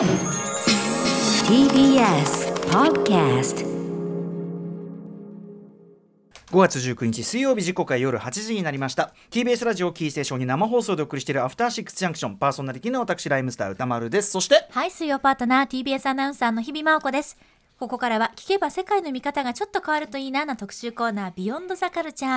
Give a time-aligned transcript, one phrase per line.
[0.00, 0.08] TBS
[2.70, 3.66] Podcast
[6.50, 9.12] 5月19日水曜日時刻は夜8時になりました。
[9.30, 12.38] TBS ラジオキーステーションに生放送でお送りしているアフターシックスジャンクション。
[12.38, 14.30] パーソナリティの私ライムスター歌丸です。
[14.30, 17.36] そしてはい、水曜パートナー TBS アナウンサーの日々真央子です。
[17.80, 22.32] ここからは聞けば世界の見方がちょっと変わるといいなな特集コーナービヨンドザカルチャー。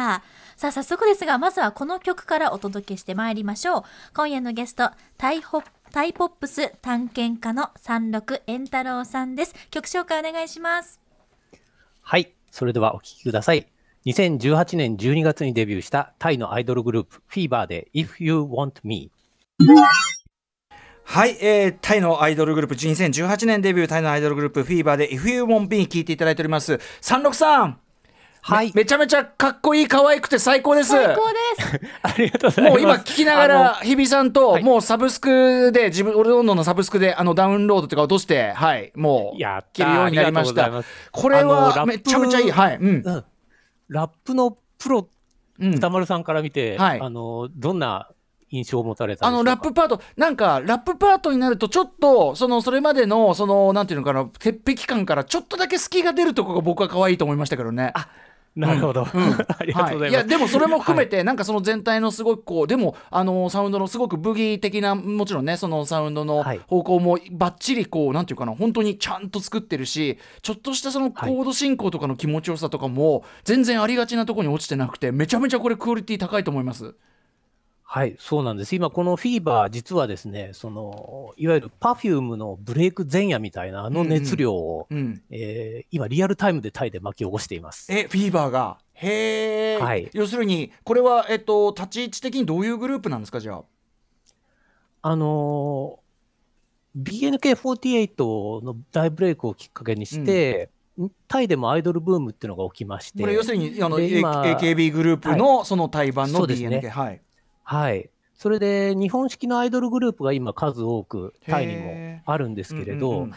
[0.55, 3.84] さあ早速ですが、まずはこの曲からお届けしてまいりましょう。
[4.16, 5.61] 今夜のゲスト、タイホ
[5.92, 9.54] タイポップス探検家の三六円太郎さんです。
[9.69, 11.02] 曲紹介お願いします。
[12.02, 12.33] はい。
[12.50, 13.68] それではお聴きください。
[14.05, 19.11] 2018年12月にデビューしたタイのアイドルグループ、フィーバーで If You Want Me。
[21.06, 26.80] はい、えー、タイのアイドルグループ2018年デビュータイのアイドルグループフィーバーで If You Want Me 聞いていただいております。
[27.02, 27.80] 三六さん。
[28.46, 28.68] はい。
[28.74, 30.89] めめちゃめちゃかっこいい可愛くて最高です。
[30.89, 31.82] 最高です。
[32.03, 32.73] ありがとうございます。
[32.73, 34.64] もう今聞きながら日比さんとはい。
[34.64, 40.72] もうサブスクで自分俺どんどんのサブスクであのダウンロードとか落としてはいもうや聞けるようになりました。
[41.11, 42.52] これはめちゃめちゃいい。
[42.52, 42.77] はい。
[42.77, 42.86] うん。
[43.05, 43.23] うん。
[43.88, 45.08] ラップのプロ、
[45.59, 45.75] うん。
[45.75, 46.99] 歌丸さんから見て、はい。
[46.99, 48.09] あの、どんな
[48.53, 57.93] 印象を持たれたあのラップパートなんかラップパートになるとちょっとそのそれまでのそのなんていうのかな鉄壁感からちょっとだけ隙が出るところが僕は可愛いと思いましたけどね。
[58.55, 59.01] なるほど。
[59.09, 60.01] ありがとうございます。
[60.01, 76.93] はい、いやでもそれも含めて、なんかその全体のすごくこうでもあのサウンドのすごくブギー的なもちろんねそのサウンドのはい方向もバッチリこうなんていうかな本当にちゃんと作ってるしちょっとしたそのコード進行とかの気持ちよさとかも全然ありがちなところに落ちてなくてめちゃめちゃこれクオリティ高いと思います。
[77.95, 78.73] はい、そうなんです。
[78.73, 87.94] 今、このフィーバー、実はですね、その、いわゆる Perfume のブレイク前夜みたいなあの熱量を、うん、えー今、リアルタイムでタイで巻き起こしています。
[87.94, 93.64] えフィーバーがへえ、はい要するにこれは、えっと、立ち位置的にどういうグループなんですかじゃあ？
[95.03, 96.03] あのー
[96.97, 100.71] BNK48 の大ブレイクをきっかけにして、
[101.27, 107.21] タイでもアイドルブームっていうのが起きまして、これ要するにあの、で A- 今 AKB グループのその対バンのそうですね BNK、はい。
[107.63, 108.09] はい。
[108.35, 113.33] それで、日本式のアイドルグループが今数多くタイにもあるんですけれど、うんうん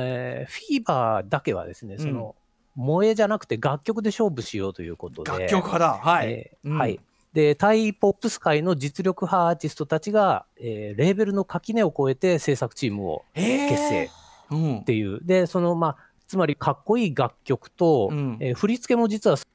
[0.00, 2.34] えーフィーバーだけはですね、んその、
[2.76, 5.92] 萌えじゃなくて楽曲で勝負しようということで、楽曲派だ。
[6.02, 6.26] はい。
[6.26, 7.00] うんえーはい。
[7.32, 14.10] で、タイポップス界の実力派アーティストたちが、えーレーベルの垣根を越えて制作チームを結成
[14.50, 15.20] うんっていう。
[15.22, 19.46] で、その、まあ、つまりかっこいい楽曲と、うんえー振り付けも実はす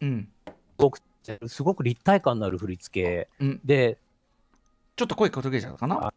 [0.00, 0.28] うん
[0.78, 1.00] ごく、
[1.46, 3.60] すごく立体感のある振り付けうん。
[3.64, 3.98] で、
[4.96, 5.96] ちょっと声かけちゃったかな？
[5.96, 6.10] かっ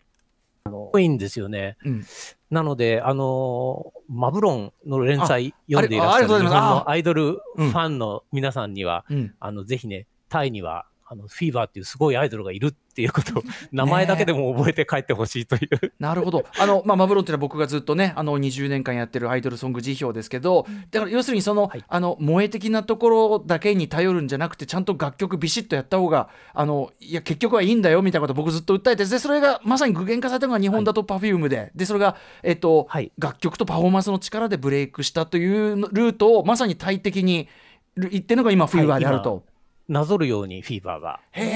[0.92, 1.78] こいいんですよね。
[1.84, 2.06] うん。
[2.50, 7.72] なので、あのーマブロンの連載あ読んでいらっしゃる日本のアイドルフうん。
[7.72, 9.34] ァンの皆さんには、うん。
[9.40, 15.92] あの、ぜひね、タイには、あの、フィーバーっていうすごいアイドルがいるっていうことを、 名前だけでも覚えて帰ってほしいという。
[16.00, 16.46] なるほど。
[16.58, 37.50] あの、まあ、マブロンっていうのは僕がずっとね、あの、20年間やってるアイドルソング辞表ですけど、だから要するにその、はいあの、萌え的なところだけに頼るんじゃなくて、ちゃんと楽曲ビシッとやった方が、あの、いや、結局はいいんだよ、みたいなことを僕ずっと訴えて、で、それがまさに具現化されたのが日本だと Perfume で、で、それが、えっと、はい楽曲とパフォーマンスの力でブレイクしたというルートを、まさに大敵に
[37.98, 39.44] 言ってるのが今、フィーバーであると。
[39.88, 41.20] なぞるようにフィーバーが。
[41.32, 41.48] へへ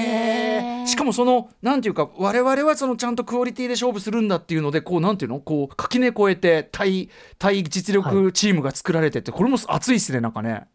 [0.80, 0.82] え。
[0.84, 5.40] ーしかもそのなんていうか我々はそのちゃんとクオリティで勝負するんだっていうのでこうなんていうの？
[5.40, 10.66] こう垣根越えて対対実力チームが作られてって、これも熱いっすねなんかね。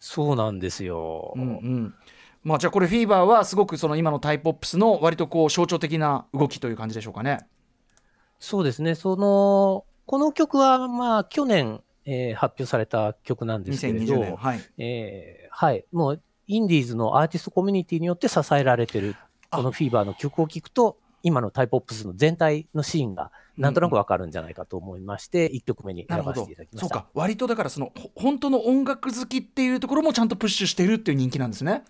[0.00, 1.32] そうなんですよ。
[1.36, 1.94] うんうん。
[2.44, 7.40] まあじゃあこれフィーバーはすごくその今のタイポップスの割とこう象徴的な動きという感じでしょうかね。
[8.38, 8.94] そうですね。
[8.94, 14.60] その、この曲は、まあ、去年、えー発表された曲なんですけれど、2020年はい。
[14.78, 15.84] えーはい。
[15.92, 19.14] もう、インディーズのアーティストコミュニティによって支えられてる、
[19.50, 26.94] このフィーバーの曲を聴くと、今のタイポップスの全体のシーンが、なんとなくわかるんじゃないかと思いまして、1曲目になるほど選ばせていただきました。
[26.94, 31.84] そうか割とだからそのほ本当の音楽好きっていうところもちゃんとプッシュしてるっていう人気なんですね。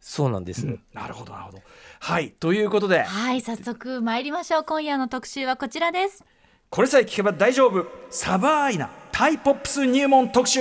[0.00, 0.66] そうなんです。
[0.92, 1.58] なるほどなるほど。
[2.00, 4.64] はいということではい、早速参りましょう。
[4.64, 6.24] 今夜の特集はこちらです。
[6.70, 10.60] これさえ聞けば大丈夫サバーイなタイポップス入門特集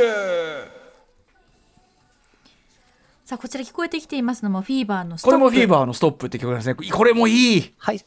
[3.29, 5.27] さあ、こちら聞こえてきていますのもフィーバーの Stop。
[5.27, 8.03] これもフィーバーのストップって曲なんですねこれもいいはい。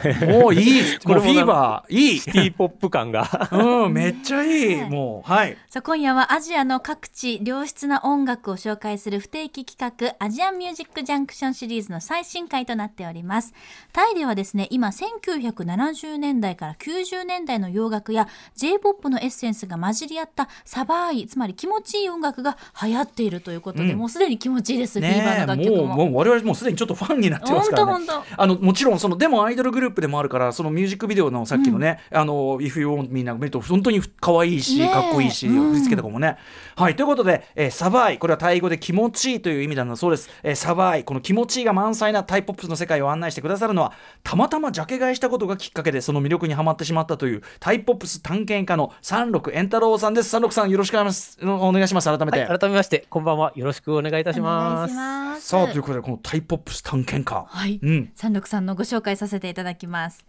[0.26, 0.82] もういい。
[1.04, 2.18] これももうフィーバーいい。
[2.18, 3.28] シティポップ感が。
[3.52, 4.76] うんめっちゃいい。
[4.84, 5.56] もうはい。
[5.68, 13.54] さあ今夜はアジアの各地良質な音楽を紹介する不定期企画アジアンミュージックジャンクションシリーズの最新回となっております。
[13.92, 23.98] タイではですね今1970年代から90年代の洋楽や J-POP のエッセンスが混じり合ったサバーイつまり気持ちいい音楽が流行っているということで、うん。
[23.98, 25.86] もうすでに気持ちいいです、フィーバーの楽曲も。
[25.86, 27.92] もうもう我々もうすでにちょっとファンになってますからね。
[27.92, 34.88] 本当本あのもちろんそのでもアイドルグルループでもあるからそのミュージックビデオのさっきのね「あの If You Want Me」なんか見ると本当に可愛いし、ねえ。
[34.88, 35.70] かっこいいし、うん。
[35.70, 36.36] 振り付けとかもね。
[36.76, 43.92] はいということで、えーサバイこれはタイ語で気持ちいいという意味なんだそうです、えーサバイこの気持ちいいが満載なタイポップスの世界を案内してくださるのは
[44.22, 50.30] たまたまジャケ買いしたことがきっかけでその魅力にはまってしまったというタイポップス探検家の三六円太郎さんです。
[50.30, 51.46] 三六さんよろしくお願いします。
[51.46, 52.08] お願いします。
[52.08, 53.52] 改めて、はい、改めまして、こんばんは。
[53.56, 55.48] よろしくお願いいたします。
[55.48, 57.44] さあということでこのタイポップス探検家。
[57.48, 57.80] はい。
[57.82, 58.12] うん。
[58.14, 60.24] 三六さんのご紹介させていただきます。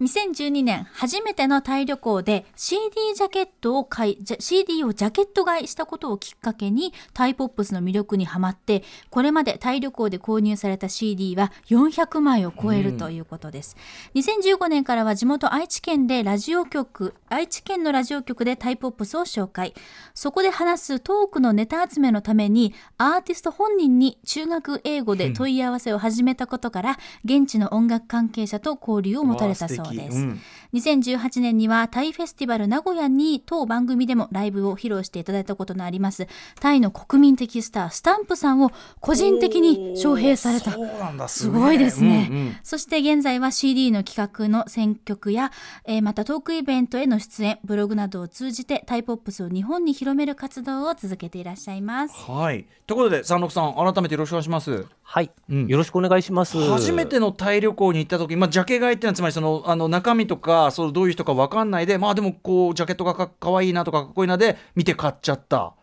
[0.00, 2.80] 2012年初めてのタイ旅行で CD
[3.14, 13.76] ジャケットを買い CD をジャケット買いしたことをきっかけにタイポップスの魅力にはまってこれまでタイ旅行で購入された CD は400枚を超えるということです、
[14.14, 19.74] 2015年からは地元愛知県でラジオ局愛知県のラジオ局でタイポップスを紹介。
[20.14, 30.40] そこで話すトークのネタ集めのためにアーティスト本人に中学英語で問い合わせを始めたことから、現地の音楽関係者と交流を持たれたそうです、わあ素敵うん。
[30.74, 36.26] 2018年にはタイフェスティバル名古屋に当番組でもライブを披露していただいたことのあります。
[36.60, 38.70] タイの国民的スタースタンプさんを
[39.00, 40.72] 個人的に招聘された。
[40.72, 42.56] そうなんだすごいですね、うんうん。
[42.62, 45.52] そして現在は CD の企画の選曲や、
[45.84, 52.14] えーまたトークイベントへの出演ブログなどを通じてタイポップスを日本に広める活動を続けていらっしゃいます。
[52.30, 52.66] はい。
[52.86, 54.86] ということで三六さん改めてよろしくお願いします。
[55.02, 55.66] はい、うん。
[55.66, 56.58] よろしくお願いします。
[56.70, 65.74] 初めてのタイ旅行に行った時、まあ、ジャケ買いっていうのはつまりそのあの中身とかそのどういう人か分かんないでまあでもこうジャケットがかかわいいなとかかっこいいなで見て買っちゃった。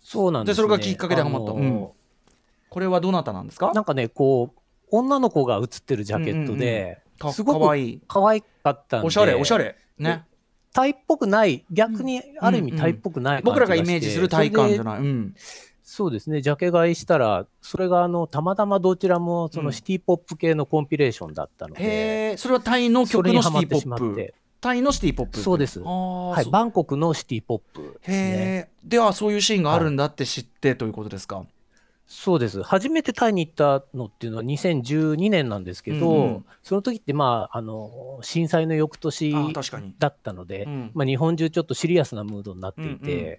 [0.00, 0.62] そうなんです、ね。
[0.64, 1.52] でそれがきっかけでハマった。
[1.52, 1.88] うん。
[2.70, 3.72] これはどなたなんですか？
[3.72, 4.60] なんかね、こう、
[4.90, 8.00] 女の子が写ってるジャケットで、かすごくかわいい。
[8.08, 9.76] 可愛かったんで、おしゃれおしゃれ。
[9.98, 10.24] ね。
[10.72, 14.84] タイっぽくない、逆にある意味タイっぽくない感じ僕らがイメージする体感じゃい。
[14.84, 15.34] ない、うん、
[15.90, 19.66] そうですね、ジャケ買いしたら、それがあのたまたまどちらもそうん。
[19.66, 24.34] のシティポップ系のコンピレーションだったので、へえそれはタイのそ曲のシティポップ？
[24.60, 25.38] タイのシティポップ？
[25.38, 25.80] そうです。
[25.80, 28.68] はい、バンコクのシティポップですね。
[28.84, 31.42] ではそういうシーンがあるんだって知ってということですか、
[32.06, 32.62] そうです。
[32.62, 36.44] 初めてタイに行ったのっていうのは2012年なんですけど、うんうん。
[36.62, 39.32] その時ってまあ、あの、震災の翌年
[39.98, 40.90] だったので、うん。
[40.92, 43.38] まあ日本中ちょっとシリアスなムードになっていて、うんうん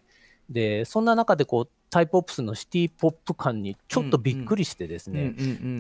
[0.50, 5.34] で、そんな中でこう、タイポップスのシティポップ感にちょっとびっくりしてですね、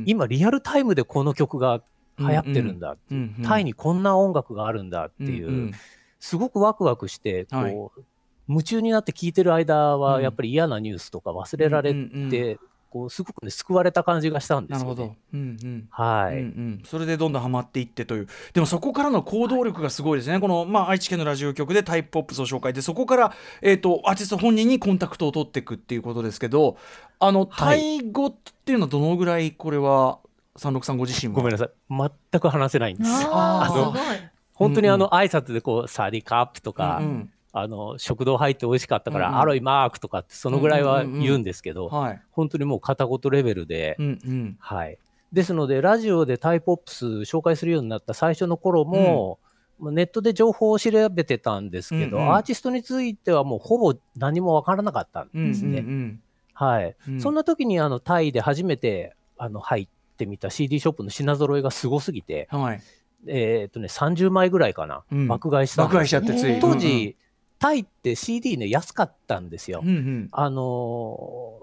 [0.05, 1.81] 今リアルタイムでこの曲が
[2.17, 2.97] 流行ってるんだ、
[3.43, 5.71] タイにこんな音楽があるんだっていう、
[6.19, 8.05] すごくワクワクして、こう、はい。
[8.49, 10.01] 夢中になって聞いてる間うん。
[10.01, 12.57] は、やっぱり嫌なニュースとか忘れられて、
[12.89, 14.95] こうすごくね、救われた感じがしたんですよ、ね。
[14.95, 15.15] なるほど。
[15.33, 15.87] うんうん。
[15.89, 18.27] はい、うんうん、それでどんどんハマっていってという。
[18.53, 26.77] でもそこからの行動力がすごいですね、この、まあ、愛知県のラジオ局でタイプポップスを紹介でそこから、えー、とアーティスト本人にコンタクトを取っていくっていうことですけど
[27.19, 27.97] あのタはい。
[27.97, 30.19] イ語っていうのはどのぐらいこれは
[30.57, 31.39] 三六さんご自身は？
[31.39, 31.69] ごめんなさい。
[31.89, 33.09] 全く話せないんです。
[33.09, 34.17] あーあのすごい。
[34.53, 39.39] 本当にあの挨拶でこう、サディカップとか、うんうんあの、食堂入って美味しかったから、うんうん。
[39.39, 42.21] アロイマークとかって、そのぐらいは言うんですけど、はい。
[42.31, 44.57] 本当にもう片言レベルで、うんうん。
[44.59, 44.97] はい。
[45.31, 49.39] ですので、ラジオでタイポップス紹介するようになった最初の頃も、
[49.79, 52.35] まあネットで情報を調べてたんですけど、うんうん。
[52.35, 55.79] アーティストについてはもうほぼ何もわからなかったんうんうんですね。
[55.79, 56.21] うん。
[56.53, 56.95] はい。
[57.07, 57.21] うん。
[57.21, 59.87] そんな時にあのタイで初めてあの入っ
[60.17, 62.81] てみた CD ショップの品揃えがすごすぎて、はい。
[63.27, 65.27] えーっとね、30枚ぐらいかな、うん。
[65.27, 66.59] 爆買いしたん爆です買いしちゃってつい。
[66.59, 67.17] 当時、
[67.59, 69.81] タイって CD ね、安かったんですよ。
[69.83, 70.29] うんうん。
[70.31, 71.59] あの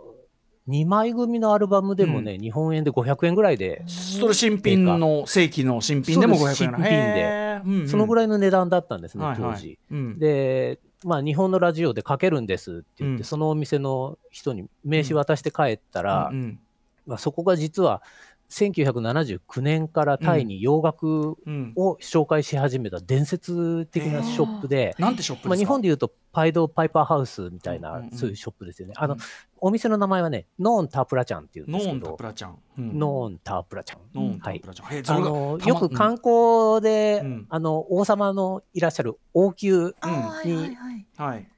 [0.69, 6.55] ー、2枚組のアルバムでもね、日本円で500円ぐらいで、それ新品の正規の新品でも500円。
[6.55, 6.91] 新品で。
[6.91, 7.67] へー。
[7.67, 7.89] うんうん。
[7.89, 9.53] そのぐらいの値段だったんですね、はいはい。
[9.55, 9.79] 当時。
[9.91, 10.19] うん。
[10.19, 13.25] で、まあ、日本のラジオでかけるんですって言って、うん。
[13.25, 16.59] そのお店の人に名刺渡して帰ったら、うんうん。
[17.07, 18.03] まあ、そこが実は
[18.51, 21.73] 1979年からタイに洋楽うん。
[21.77, 25.49] を紹介し始めた伝説的なショップで、なんてショップですか？
[25.51, 28.95] まあ、日本でいうとパイドパイパーハウスみたいな、そういうショップですよね。
[28.97, 29.21] あの、うん。
[29.59, 32.59] お店の名前はね、ノーンタープラちゃんっていうんですけどノーンタプ、ラちゃん。
[32.79, 32.99] うん。
[32.99, 33.99] ノーンタープラちゃん。
[34.15, 35.23] ノーンタプラちゃん。
[35.25, 37.47] よく観光で、うん。
[37.49, 41.07] あの王様のいらっしゃる王宮、あーはいはいはい。
[41.17, 41.49] はい。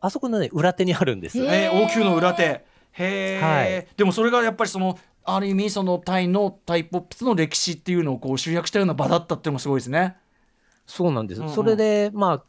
[0.00, 2.42] あそこのね、裏手にあるんですえー、王宮の裏手。
[2.42, 3.86] へえ、はい。
[3.96, 4.96] でもそれがやっぱりその
[5.26, 10.16] ある意味そのタイのタイポップスの歴史っていうのをこう集約したような場だったっていうのもすごいですね。
[10.86, 11.40] そうなんです。
[11.40, 12.44] うんうんそれで、まあ、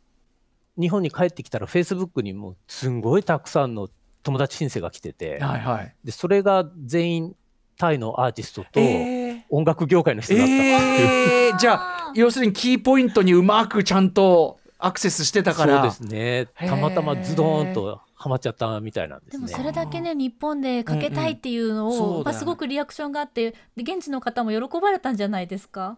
[0.80, 3.90] 日本に帰ってきたら、フェイスブックにもすんごいたくさんの
[4.22, 5.96] 友達申請が来てて、はいはい。
[6.04, 7.36] でそれが全員
[7.78, 11.50] タイのアーティストとえー音楽業界の人だったっていう。
[11.50, 15.82] えー、じゃあ要するにキーポイントにうまくちゃんとアクセスしてたから。
[15.92, 16.48] そうですね。
[16.68, 19.32] たまたまズドーンとハマっちゃったみたいなんでね。
[19.32, 22.18] ですもそれだけね日本でかけたいっていうのを、うん。
[22.20, 25.98] うんまあ、すごくリアクションがあってで現地の方も喜ばれたんじゃないですか？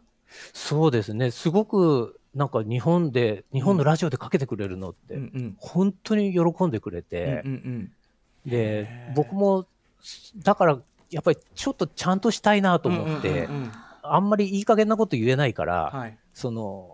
[0.54, 1.32] そうですね。
[1.32, 5.32] すごくなんか日本で、日本のラジオでかけてくれるのって、うん。
[5.34, 7.92] うん本当に喜んでくれうんて、うん。
[8.46, 9.66] で、僕も、
[10.38, 13.72] だから、やっぱりちょっとちゃんとしたいなとうん思って、うんうんうん。
[14.04, 16.18] あんまりいい加減なこと言えないから、はい。
[16.34, 16.92] その、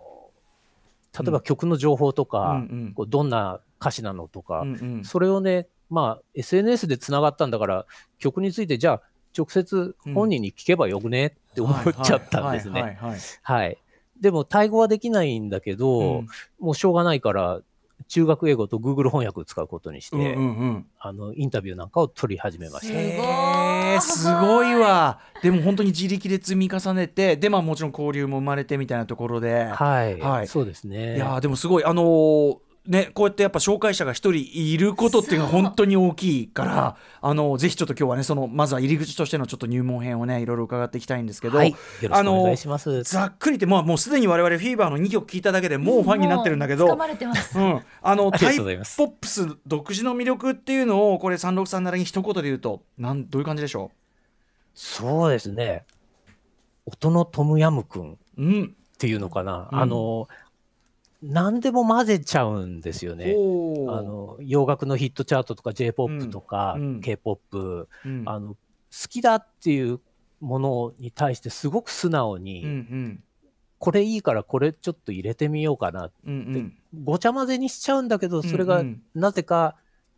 [1.18, 2.58] 例えば曲の情報とか、うんう
[2.90, 2.92] ん。
[2.94, 5.04] こうどんな歌詞なのとか、うんうん。
[5.04, 7.86] それをね、まあ、SNS でつながったんだから、
[8.18, 9.02] 曲について、じゃあ、
[9.36, 11.26] 直接本人に聞けばよくね？
[11.26, 12.80] って思っちゃったんですね。
[12.80, 13.78] はいはいはいはい。
[14.20, 16.28] でも、タイ語はできないんだけど、うん。
[16.58, 17.60] もうしょうがないから、
[18.08, 20.86] 中学英語と Google 翻訳を使うことにして、うんうんうん。
[20.98, 22.92] あの、インタビューなんかを取り始めました。
[22.92, 23.02] すごい。
[23.04, 25.20] へーすごいわ。
[25.42, 30.18] でも本当に自力で積み重ねてでまあもちろん交流も生まれてみたいなところで、はい。
[30.18, 30.46] はい。
[30.48, 31.16] そうですね。
[31.16, 31.84] いやーでもすごい。
[31.84, 41.70] あのーね、こうやってやっぱ紹介者が一人いることっていうのは本当に大きいからあのぜひちょっと今日はねそのまずは入り口としてのちょっと入門編をねいろいろ伺っていきたいんですけど、はい。
[41.70, 41.76] よ
[42.08, 43.02] ろしくお願いします。
[43.02, 46.96] ざっくりって、まあ、もうすでに我々フィーバーの2曲聴いただけでもうファンになってるんだけどもう
[48.32, 53.90] タイポップス独自の魅力っていうのをこれ363なりに一言で言うとなんどういう感じでしょ
[54.74, 55.84] そうですね。
[56.84, 59.68] 音のトムヤムくんっう、うん、ていうのかな。
[59.72, 60.28] うんあの、
[61.22, 63.34] 何でも混ぜちゃうんですよね。
[63.88, 66.82] あの洋楽のヒットチャートとか J-POP とか、うん。
[66.82, 68.22] うん K-POP、うん。
[68.26, 68.56] あの好
[69.08, 70.00] きだっていう
[70.40, 73.22] ものに対してすごく素直に、うんうん。
[73.78, 77.04] これいいからこれちょっと入れてみようかなうんうん。
[77.04, 78.82] ごちゃ混ぜにしちゃうんだけどそれが
[79.14, 79.76] なぜか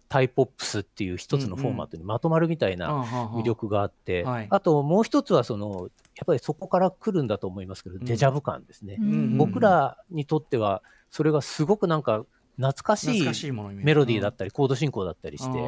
[0.08, 3.02] タイポップスっていう一つのフォーマットにまとまるみたいな
[3.34, 4.46] 魅力があって、はい。
[4.50, 7.98] あともう一つはそのやっぱりそこから来るんだと思いますけど、ん。
[8.00, 12.24] デジャブ感ですね、うん僕らにとってはそれがすごくなんか
[12.56, 13.86] 懐かし懐いかしいものに見える。
[13.86, 15.58] メロディーだったりコード進行だったりして、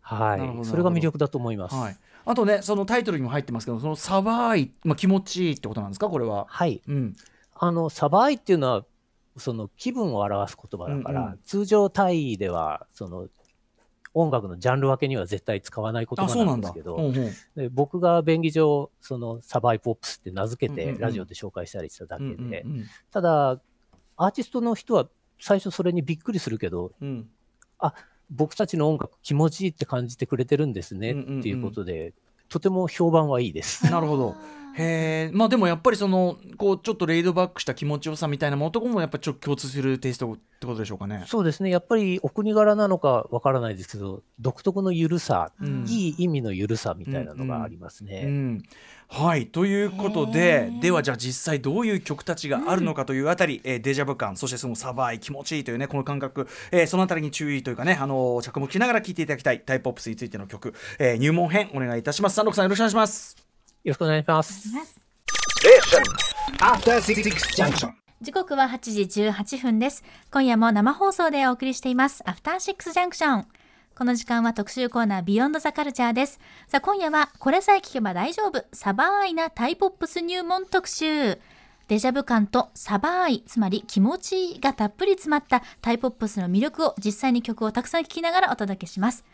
[0.00, 1.74] はい、それが魅力だと思います。
[1.74, 6.08] はい、あとねそのタイトルにも入ってますけどそのサバイ、まあ、気持ちいいってことなんですか？
[6.08, 6.46] これは。
[6.48, 7.16] はい、うん。
[7.54, 8.84] あのサバイっていうのは
[9.36, 11.38] その気分を表す言葉だから、うんうん。
[11.44, 13.28] 通常タイではその
[14.12, 16.68] 音楽のジャンル分けには絶対使わない言あそうなんだ。
[16.68, 23.60] 葉なんですけど、ほうほうで僕が便宜上そのサバイポップスって名付けうんうんうんてラジオで紹介したりしただけで、うんうんただ
[24.16, 25.08] アーティストの人は
[25.40, 27.28] 最初それにびっくりするけどうん
[28.30, 32.14] 僕たちの音楽気持ちいいって感じてくれてるんですねうんうんうんっていうことで、
[32.48, 33.90] とても評判はいいです。
[33.90, 34.34] なるほど。
[34.76, 41.24] へえまあでもやっぱりそのこうちょっとレイドバックした気持ちよさみたいなものとこもやっぱりちょっと共通するテイストってことでしょうかね。
[41.26, 41.70] そうですね。
[41.70, 48.22] やっぱりお国柄なのかわからないですけど独特のゆるさ、うんいい意味のゆるさみたいなのがありますね。
[48.26, 48.62] うん、
[49.08, 49.46] はい。
[49.48, 62.36] ということでではじゃあ実際どういう曲たちがあるのかというあたり、えーデジャブ感そしてそのサバイ気持ちいいというねこの感覚、えーそのあたりに注意というかね、あのー着目しながら聴いていただきたいタイプオップスについての曲、えー入門編お願いいたします。
[62.36, 63.49] 三六さんよろしくお願いします
[63.82, 64.68] よろしくお願いします。
[66.58, 67.22] After Six
[67.56, 67.92] Junction.
[68.20, 70.04] 時刻は8時18分です。
[70.30, 72.22] 今夜も生放送でお送りしています。
[72.26, 73.46] アフターシックスジャンクション。
[73.96, 76.40] この時間は特集コーナービヨンドザカルチャーです。
[76.68, 78.62] さあ今夜はこれさえ聞けば大丈夫。
[78.74, 81.38] サバーイなタイポップス入門特集。
[81.88, 89.24] デジャブ感とサバーイ、つまり気持ちがたっぷり詰まったタイポップスの魅力を実際に曲をたくさん聴きながらお届けします。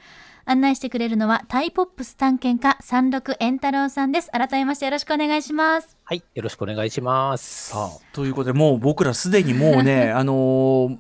[0.49, 4.31] 案内してくれるのはタイポップス探検家三六円太郎さんです。
[4.31, 5.97] 改めましてよろしくお願いします。
[6.05, 7.71] はい、よろしくお願いします。
[7.71, 10.37] さあということでもう僕らすでにもうね あのー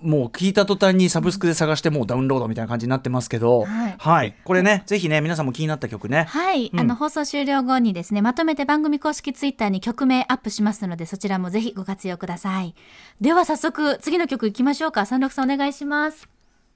[0.02, 3.66] もう聞いた途端にサブスクで探してもうダウンロードみたいな感じになってますけど。
[3.98, 4.34] はい。
[4.44, 6.24] これねぜひね皆さんも気になった曲ね。
[6.24, 6.80] はい、うん。
[6.80, 12.74] あの放送終了後にですねまとめて番組公式ツイッターに曲名アップしますのでそちらもぜひご活用ください。
[13.20, 15.06] では早速次の曲いきましょうか。
[15.06, 16.28] 山麓さんお願いします。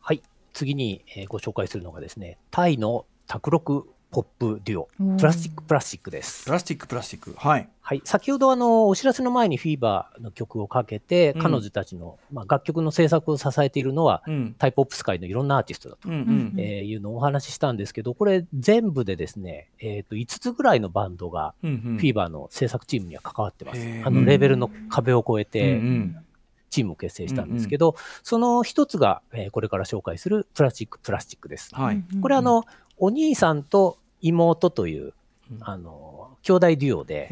[0.03, 0.23] はい、
[0.53, 4.89] 次に、えーご紹介するのがですね、タイの宅録ポップデュオ。
[5.01, 6.45] うん、プラスチックプラスチックです。
[6.45, 6.51] プ。
[6.51, 7.35] ラスティックプラスティック。
[7.37, 7.69] はい。
[7.81, 11.43] はい、先ほどあのお知らせの前にフィーバーの曲をかけて、うん。
[11.43, 14.55] 彼女たちの、まあ、楽曲の制作を支えているのは、うん。
[14.59, 21.99] タイポップス界のいろんなアーティストだと、うんうんえーいうのをお話ししたんですけど、これ全部でですね、えー、と5つぐらいのバンドが、うんうん。
[21.99, 23.81] フィーバーの制作チームには関わってます。
[23.81, 24.07] へー。
[24.07, 26.25] あのレーベルの壁を越えうんうてん
[26.71, 31.75] チームを結成したんですけど、その一つが、えーこれから紹介するプラスチックプラスチックです。
[31.75, 32.03] はい。
[32.23, 32.65] これあの、
[32.97, 35.13] お兄さんと妹という、
[35.51, 35.59] うん。
[35.61, 37.29] あの、兄弟デュオで、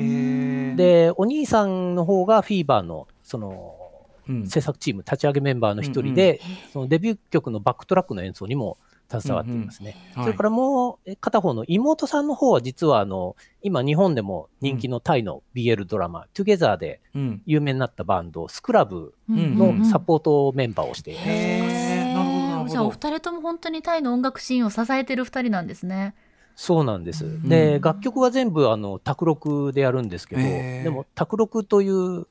[0.76, 3.76] で、お兄さんの方がフィーバーの、その、
[4.28, 4.46] うん。
[4.46, 6.40] 制作チーム、立ち上げメンバーの一人で、
[6.72, 8.76] そのデビュー曲のバックトラックの演奏にも
[9.10, 9.96] 携わっていますね。
[10.14, 10.24] はい。
[10.26, 17.42] それからもうえ片方の妹さんの方は実はあの、今日本でも人気のタイの BL ドラマ、トゥゲザーでうん。
[17.46, 19.56] 有名になったバンド、スクラブうん。
[19.56, 21.28] のサポートメンバーをしています。
[21.28, 22.14] へー。
[22.14, 22.68] なるほどなるほど。
[22.70, 26.14] じゃあお二人とも本当にタイの音楽シーンを支えてる二人なんですね。
[26.54, 27.24] そうなんです。
[27.24, 27.48] ん。
[27.48, 32.26] で、楽曲は全部あの宅録でやるんですけど、でも宅録という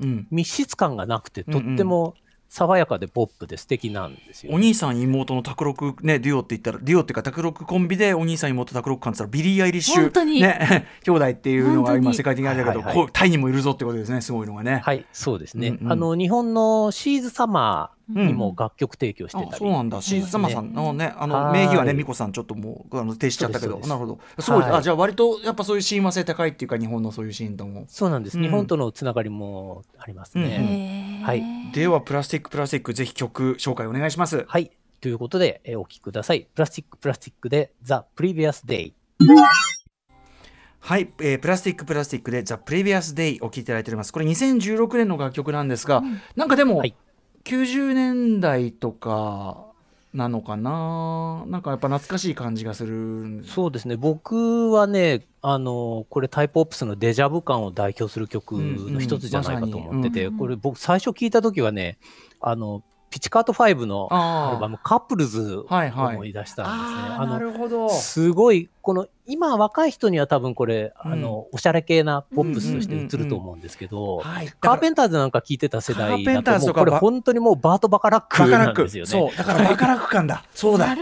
[0.00, 0.26] うん。
[0.30, 1.66] 密室感がなくて、うんうん。
[1.66, 2.14] とっても
[2.50, 10.42] 爽やかでポップで素敵なんですよ、お兄さん妹の宅録ねデュオって言ったらデュオっていうか宅録コンビでお兄さん妹宅録感って言ったらビリー・アイリッシュ本当に。
[10.42, 12.04] ね 兄弟っていうのが本当に。
[12.06, 14.80] 今世界的にあるけど、はいはいタイにもいるぞってことですねすごいのがね。
[14.84, 15.68] はい、そうですね。
[15.68, 15.92] うんうん。
[15.92, 19.50] あの、日本のシーズサマーにも楽曲提供してたり。
[19.52, 27.84] あそうなんだ、シーズサマーさんのね、あのはい名義はね、美子さん、ちょっともうあの停止しちゃったけど、なるほど、すごい、はいあじゃあ、割とやっぱそういう親和性高いっていうか、日本のそういうシーンとも。
[27.88, 28.38] そうなんです。
[28.38, 31.20] うん日本とのつながりもありますうんね。
[31.20, 34.44] へーはいでは、プラスティック・プラスティック、ぜひ曲紹介お願いします。
[34.48, 34.70] はい。
[35.00, 36.48] ということで、えーお聴きください。
[36.54, 38.92] プラスティックプラスティックで The Previous Day。
[40.82, 44.12] はい、えープラスティック・プラスティックで、ザ・プレビアス・デイお聴きいただいております。
[44.12, 46.02] これ、2016年の楽曲なんですが、
[46.36, 46.94] なんかでも、はい
[47.44, 49.70] 90年代とか
[50.12, 53.44] なのかな、なんかやっぱ懐かしい感じがする。
[53.44, 53.96] そうですね。
[53.96, 61.98] 僕はね、あの、これタイプオプスのデジャブ感を代表する曲の一つじゃないかと思ってて、うんうんこれ僕最初聞いた時はね、
[62.40, 66.14] あの、ピチカート5のアあルバムカップルズをはいはい。
[66.14, 67.16] 思い出したんですね。
[67.18, 67.88] あーなるほど。
[67.90, 71.12] すごい、この今若い人には多分これ、うん。
[71.12, 79.10] あの、おしゃれ系なポップスとして映ると思うんですけど、はい、カーペンターズなんか聞いてた世代だと、もうこれ本当にもうバート・バカラックバカラックなんですよね。
[79.10, 80.44] そうだからバカラック感だ。
[80.54, 80.96] そうだ。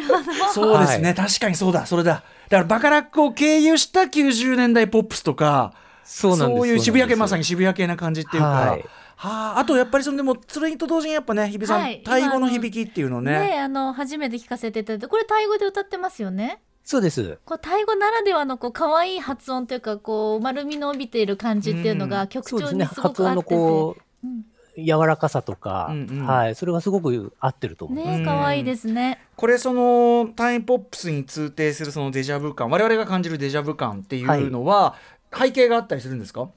[0.54, 1.84] そうですね、確かにそうだ。
[1.84, 2.22] それだ。
[2.48, 5.74] だからバカラックを経由した90年代ポップスとか
[6.04, 6.66] そうなんです。
[6.68, 8.84] いう渋谷系まさにに渋谷系な感じっていうか、はい
[9.20, 16.60] はあ、あとやっぱりそのでもそれと同時にやっぱね日比さん、はいタイ語の響きっていうのねねあの初めて聞かせていただいてこれタイ語で歌ってますよね？
[16.84, 17.38] そうです。
[17.44, 22.48] こうタイ語ならではのこう可愛い発音というかこう丸みの帯びている感じっていうのうんが曲。
[22.48, 24.44] 調にすご発音のく合ってて、こう、うん
[24.80, 28.20] 柔らかさとか、うんうんはい、それがすごく合ってると思います。
[28.20, 29.20] ね可愛いですね。
[29.34, 34.94] これそのタイムポップスに通底するそのデジャブ感我々が感じるデジャブ感っていうのは、
[35.36, 36.48] 背景があったりするんですか？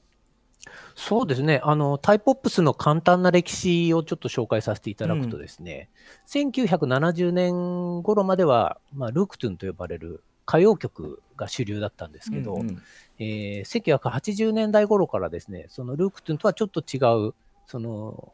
[0.94, 1.60] そうですね。
[1.64, 5.88] あの、タイポップスの簡単な歴史をちょっと紹介させていただくとですね、
[6.26, 12.82] 1970年頃までは、まあ、ルークトゥンと呼ばれる歌謡曲が主流だったんですけど、うんうん。
[13.18, 17.34] えー1980年代頃からですね、そのルークトゥンとはちょっと違う、
[17.66, 18.32] その、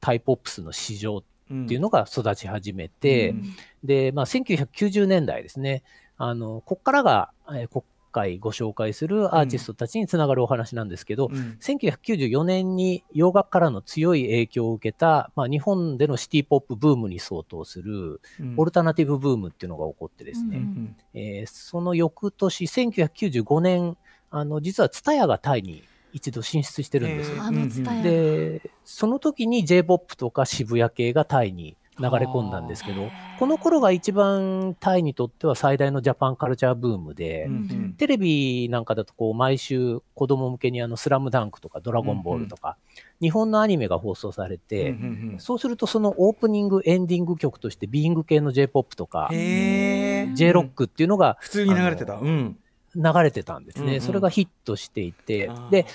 [0.00, 1.22] タイポップスの市場っ
[1.68, 3.42] ていうのが育ち始めて、うん。
[3.84, 5.82] で、まあ、1990年代ですね、
[6.16, 7.82] あの、ここからが、えー今
[8.14, 11.58] 回ご紹介するアーティストたちにつながるお話なんですけど、うん。
[11.60, 18.54] 1994年に洋楽からの強い影響を受けた、まあ、日本でのシティポップブームに相当するうん。
[18.56, 20.96] オルタナティブブームっていうのが起こってですね、ううんん。
[21.14, 23.96] えーその翌年、1995年、
[24.30, 27.42] あの実は TSUTAYA がタイに一度進出してるんですよ。
[27.42, 37.94] あのツタヤで、その時に J-POP とか渋谷系がタイに流れ込んだんですけど、この頃が一番タイにとっては最大のジャパンカルチャーブームで、うんうん。
[37.94, 42.76] テレビなんかだとこう毎週子供向けにあのスラムダンクとかドラゴンボールとか、
[43.20, 45.40] 日本のアニメが放送されて、うんうんうん。
[45.40, 50.34] そうするとそのオープニング、エンディング曲としてビーイング系の J-POP とか、へー。
[50.34, 52.14] J-ROCK っていうのが普通に流れてた。
[52.14, 52.58] うん。
[52.96, 53.84] 流れてたんですね。
[53.84, 55.86] うんうんそれがヒットしていてで、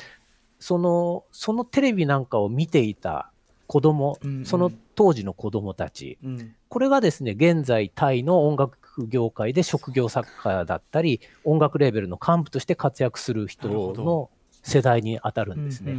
[0.59, 3.31] その、そのテレビなんかを見ていた
[3.69, 4.45] 子供、うんうん。
[4.45, 6.55] その当時の子供たち、うん。
[6.69, 14.31] これがですね、現在タイの音楽業界で職業作家だったり、音楽レーベルの幹部として活躍する人の
[14.63, 15.97] 世代に当たるんですね。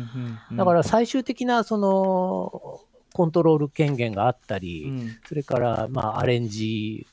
[0.53, 2.81] だから最終的なその
[3.13, 5.19] コントロール権限があったり、うん。
[5.29, 7.07] それからまあアレンジ、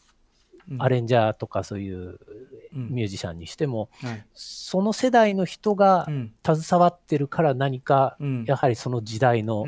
[0.71, 0.81] うん。
[0.81, 2.17] アレンジャーとかそういううん
[2.77, 4.25] ミュージシャンにしても、はい。
[4.33, 6.33] その世代の人がうん。
[6.45, 8.45] 携わってるから何か、うん。
[8.45, 9.65] やはりその時代の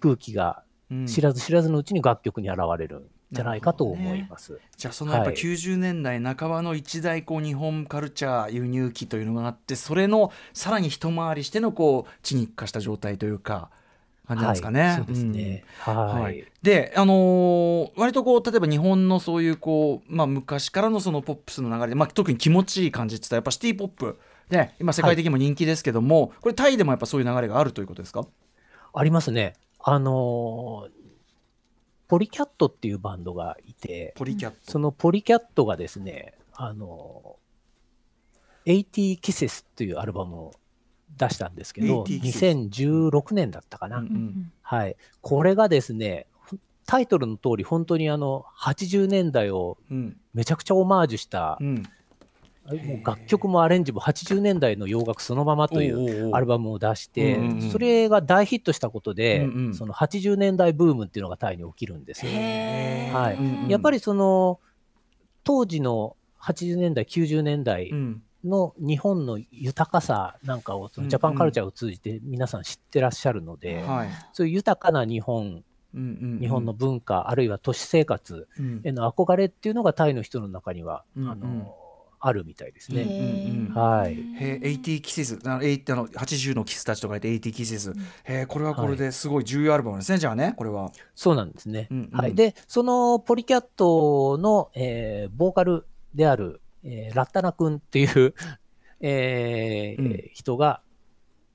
[0.00, 1.06] 空気がうん。
[1.06, 4.60] 知らず知らずのうちに楽曲に現れるんじゃないかと思います。
[4.76, 5.36] じゃあそのやっぱはい。
[5.36, 13.70] 90年代半ばの一大こう日本カルチャー輸入期というのがあってそれのさらに一回りしてのこう地に化した状態というか
[14.36, 14.80] 感じなんですかね。
[14.80, 15.64] はい、そうですね。
[15.86, 16.22] うんはい。
[16.22, 24.18] はい、で、あのー割とこう例えば日本のそういうこう、まあ、昔からのそのポップスの流れで、まあ、特に気持ちいい感じって言ったらやっぱシティポップ
[24.50, 28.26] ね今世界的にも人気ですけども、これタイでもやっぱそういう流れがあるということですか？
[28.94, 29.54] ありますね。
[29.78, 31.02] あのー
[32.08, 34.56] ポリキャットっていうバンドがいて、ポリキャット。
[34.70, 40.52] そのポリキャットがですね、あのー、80 Kisses っていうアルバムを
[41.16, 43.98] 出したんですけど、80 Kisses 2016年だったかな。
[43.98, 44.52] うんうん。
[44.62, 44.96] はい。
[45.20, 46.26] これがですね、
[46.86, 50.16] タイトルの通り本当にあの、80年代をうん。
[50.34, 51.82] めちゃくちゃオマージュしたう、ん。
[52.64, 57.70] もう楽曲もアレンジも80年代の洋楽そのままというアルバムを出して、うんうんうん。
[57.70, 59.74] それが大ヒットしたことで、うんうん。
[59.74, 62.32] その80年代ブームっていうのがタイに起きるんですよ。
[62.32, 63.36] はい。
[63.36, 64.60] うんうんやっぱりその
[65.44, 75.62] 当時の80年代、90年代うんの日本の豊かさなんかをそのジャパンカルチャーを通じて皆さん知ってらっしゃるので、はいそういう豊かな日本、
[75.94, 81.76] うんうんうん日本の文化、あるいは都市生活うんへの憧れっていうのがタイの人の中には、うんうんあの
[82.24, 83.02] あるみたいですね。
[83.02, 84.12] うんうんはい。
[84.12, 87.90] へえ、80キセス、あの、80あの80のキスたちと書いて80キセス。
[88.22, 90.92] へえ、これはこれですごい重要アルバムですね、じゃあね、これは。
[91.16, 91.88] そうなんですね。
[91.90, 92.34] うんうんはい。
[92.36, 98.34] で、そのポリキャットの、えーボーカルである、えーラッタナ君っていう、
[99.00, 100.80] えーうん人が、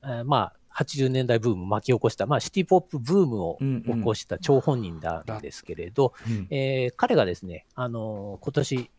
[0.04, 8.92] えーまあ、80年代ブームを巻き起こした、まあ、シティポップブームをうんうん起こした張本人なんですけれど、うんえー彼がですね、あのー今年、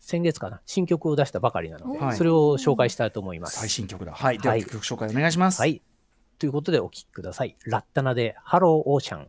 [0.00, 3.60] 先月かな、新曲を出したばかりなので、はいそれを紹介したいと思います。
[3.60, 4.12] 最新曲だ。
[4.12, 4.38] はい。
[4.38, 5.60] では、はい曲紹介お願いします。
[5.60, 5.80] はい。
[6.38, 7.56] ということでお聴きください。
[7.66, 9.28] ラッタナでハローオーシャン。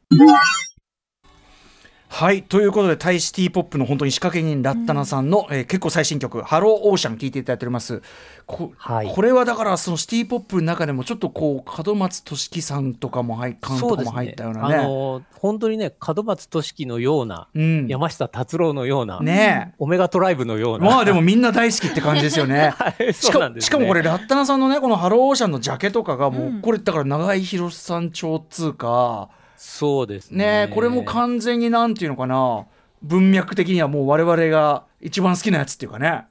[2.24, 2.44] はい。
[2.44, 8.02] ということで、タイシティポップの本当に仕掛け人、ラッタナさんの、えー結構最新曲、ハローオーシャン聴いていただいております。
[8.46, 14.76] こはいこれはだから、そのシティポップの中でも、ちょっとこう、門松俊樹さんとかも入、監督も入ったようなね。
[14.76, 17.88] あのー本当にね、門松俊樹のような、うん。
[17.90, 20.80] 山下達郎のような、ねオメガトライブのようえ。
[20.80, 20.86] な。
[20.86, 22.74] まあでもみんな大好きって感じですよね。
[22.80, 23.30] はい、し
[23.70, 29.28] かもこれ、ラッタナさんのね、このハローオーシャンのジャケとかが、もう、うんこれ、だから長井宏さん調っつうか、
[29.66, 30.46] そうですね。
[30.46, 32.66] ねえこれも完全になんていうのかな、
[33.02, 36.26] 文脈的にはもう我々が一番好きなやつっていうかね。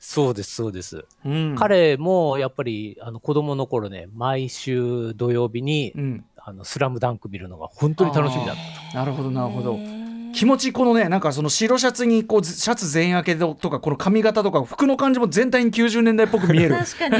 [0.00, 1.04] そうです、そうです。
[1.24, 8.56] うん、彼もやっぱりあの子供の頃ね、毎週土曜日に、うん、あのスラムダンク見るのが本当に楽しみだっ
[8.90, 8.98] た。
[8.98, 9.78] なるほどなるほど
[10.32, 16.76] 気持ちこのねなんかその白シャツにこうシャツ全開けとかこの髪型とか服の感じも全体に90年代っぽく見える。
[16.76, 17.18] 確かに。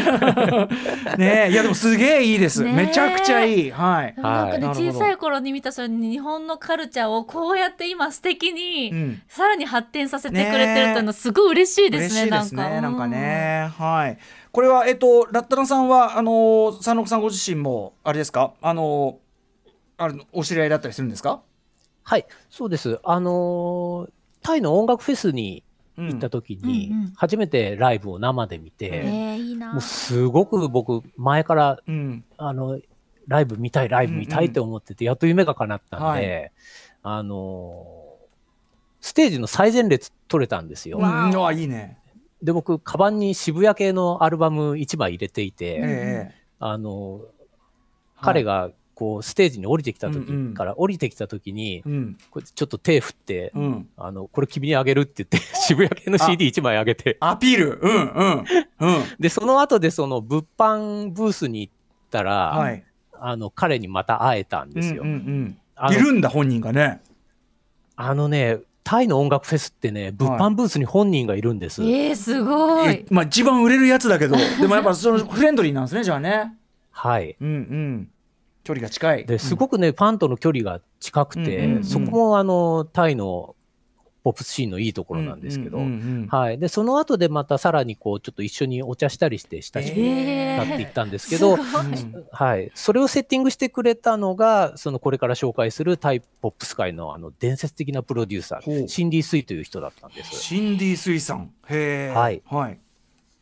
[1.19, 3.71] ねえいやでもすげえいいです、めちゃくちゃいい。
[3.71, 4.15] はい。
[4.17, 9.23] なんかね、小さい頃に見たその日本のカルチャーをこうやって今素敵に、うん。
[9.29, 13.05] さらに発展させてくれてるっていうのすごい嬉しいですね嬉しいですねなんか。
[13.05, 14.19] うねはい。
[14.53, 18.53] これはえっとラッタナさんはあの三六さんご自身もあれですか？
[18.61, 19.19] あの
[19.99, 21.41] あれお知り合いだったりするんですか？
[22.05, 22.99] はい、そうです。
[23.05, 24.11] あのー
[24.43, 25.63] タイの音楽フェスに
[25.97, 29.05] 行った時に初めてライブを生で見て、
[29.73, 32.25] もうすごく僕、前からうん。
[32.39, 32.81] あの、
[33.29, 36.53] ライブ見たい、ライブ見たいって思ってて、やっと夢が叶ったんで、
[37.03, 38.03] はあのー
[39.05, 40.99] ステージの最前列取れたんですよ。
[40.99, 41.47] わうん。
[41.47, 41.53] あ。
[41.53, 41.99] いいね。
[42.41, 46.35] で、僕、カバンに渋谷系のアルバム1枚入れていて、ええ。
[46.59, 47.43] あのー
[48.21, 48.71] 彼が、
[49.03, 52.17] こう、ステージに降りてきた時から、降りてきた時に、うん。
[52.31, 53.89] これちょっと手振って、うん。
[53.97, 57.81] あの、これ君にあげるって言って、 渋谷系の CD1 枚あげて、アピール。
[57.83, 58.45] うんうん
[58.79, 59.03] うん。
[59.19, 61.73] で、その後でその物販ブースに行っ
[62.13, 62.85] たら、はい。
[63.15, 65.03] あの、彼にまた会えたんですよ。
[65.05, 67.01] いるんだ本人がね。
[67.97, 71.83] あのね、タイの音楽フェスってね、物販ブースに本人がいるんです。
[71.83, 72.89] えー、すごい。
[72.89, 74.37] えまあ一番売れるやつだけど。
[74.61, 76.55] でもやっぱそのフレンドリーなんですねじゃあね。
[76.93, 77.35] はい。
[77.41, 78.09] うんうん
[78.65, 79.27] 距離が近い。
[79.27, 81.85] で、すごくね、ファンとの距離が近くて、うんうんうん。
[81.85, 83.57] そこもあの、タイの
[84.25, 85.95] ポップスシーンのいいところなんですけど、うんうんう
[86.27, 86.59] んはい。
[86.59, 90.57] で、その後でまたさらにこう、ちょっと一緒にお茶したりして親しくえー。
[90.59, 91.87] なっていったんですけど、すごい。
[91.87, 92.71] うんはい。
[92.75, 100.37] それをセッティングしてくれたのが、そのこれから紹介するタイポップス界のあの伝説的なプロデューサー、シンディ・スイという人だったんです。
[100.37, 101.51] シンディ・スイさん。
[101.69, 102.43] へえはい。
[102.47, 102.79] はい。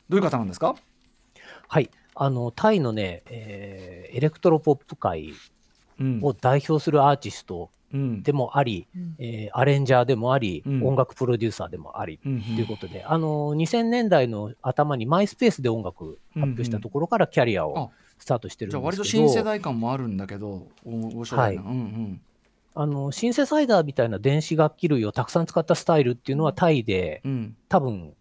[0.08, 0.74] どういう方なんですか？
[1.68, 1.90] はい。
[2.22, 5.32] あの、タイのね、えーエレクトロポップ界
[5.98, 6.20] うん。
[6.22, 8.22] を代表するアーティストうん。
[8.22, 9.14] でもあり、うん。
[9.18, 10.86] えーアレンジャーでもあり、うん。
[10.86, 12.42] 音楽プロデューサーでもあり、うんうん。
[12.42, 22.20] ということで、あの、2000年代の頭にマイスペースで音楽発表したところからキャリアあをスタートしてるじゃあ割んですけど、と新世代感もあるんだけどお面白いな、はいうんうん
[22.72, 28.12] あの、シンセサイザーみたいな電子楽器類をたくさん使ったスタイルっていうのはタイでうん多分、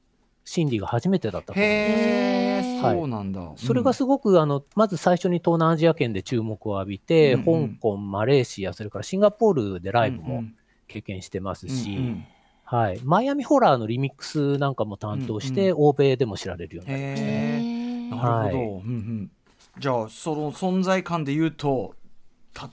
[0.46, 2.39] シンディが初めてだったと思うんです。
[2.82, 7.70] そうなんだ、それがすごく、あの、まず最初に東南アジア圏で注目を浴びて、うんうん。
[7.76, 10.56] 香港、マレーシア、それからシンガポールでライブもうん
[10.88, 12.28] 経験してますうんし、うん。
[12.64, 13.00] はい。
[13.04, 17.64] マイアミホラーのリミックスなんかも担当して、う欧米でも知られるようになりましたね。
[17.66, 18.56] えなーるほど、はい。
[18.56, 19.32] うんうん、
[19.80, 21.94] じゃあその存在感で言うと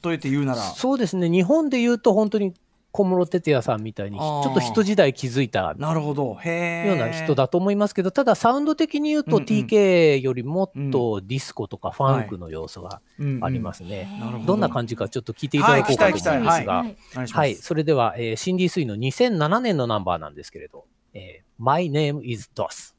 [0.04, 0.62] 例えて言うなら。
[0.62, 1.30] そうですね。
[1.30, 2.54] 日本で言うと本当に
[2.96, 6.34] 小室哲哉さんみたいに、ちょっと一時代築いたなるほど。
[6.36, 13.02] へえような人だと思いますけど、ただサウンド的に言うと TK よりもっとディスコとかファンクの要素が
[13.42, 14.08] ありますすね。
[14.40, 14.46] ど。
[14.46, 16.64] どんな感じかちょっと聞いていただこうかと思い聞きたい聞きたい。
[16.64, 16.96] が、はい。
[17.26, 22.94] はい、それでは、えーシンディ・スイの2007年のナンバーなんですけれど、えー My Name is DOS。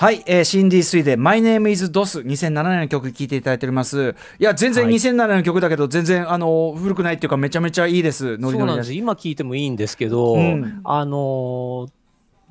[0.00, 4.14] はい、えーシンディ・スイで「My Name is DOS」2007年の曲聴いていただいております。
[4.38, 4.94] いや全然はい。
[4.94, 8.92] 2007年の曲だけど全然あの古くないっていうかめちゃめちゃいいですノリノリです。
[8.92, 10.80] 今聞いてもいいんですけど、うん。
[10.84, 11.90] あのー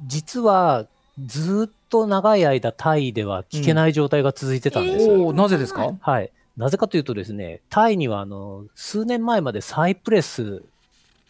[0.07, 0.87] 実は
[1.25, 5.07] ずっと長い間タイでは聞けない状態が続いてたんです。
[5.07, 5.13] よ。
[5.13, 5.95] おおなぜですか？
[6.01, 6.29] はい。
[6.57, 10.63] なぜかというとですね、タイにはあの数年前までサイプレス